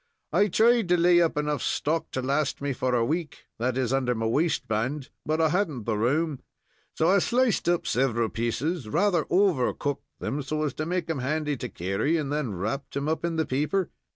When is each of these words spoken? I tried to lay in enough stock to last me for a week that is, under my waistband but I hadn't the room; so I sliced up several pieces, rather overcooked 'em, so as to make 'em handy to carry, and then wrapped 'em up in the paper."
I 0.33 0.47
tried 0.47 0.89
to 0.89 0.97
lay 0.97 1.19
in 1.19 1.31
enough 1.35 1.61
stock 1.61 2.09
to 2.09 2.23
last 2.23 2.59
me 2.59 2.73
for 2.73 2.95
a 2.95 3.05
week 3.05 3.45
that 3.59 3.77
is, 3.77 3.93
under 3.93 4.15
my 4.15 4.25
waistband 4.25 5.11
but 5.27 5.39
I 5.39 5.49
hadn't 5.49 5.83
the 5.83 5.95
room; 5.95 6.39
so 6.95 7.07
I 7.11 7.19
sliced 7.19 7.69
up 7.69 7.85
several 7.85 8.29
pieces, 8.29 8.89
rather 8.89 9.25
overcooked 9.25 10.01
'em, 10.23 10.41
so 10.41 10.63
as 10.63 10.73
to 10.73 10.87
make 10.87 11.07
'em 11.07 11.19
handy 11.19 11.55
to 11.57 11.69
carry, 11.69 12.17
and 12.17 12.33
then 12.33 12.55
wrapped 12.55 12.97
'em 12.97 13.07
up 13.07 13.23
in 13.23 13.35
the 13.35 13.45
paper." 13.45 13.91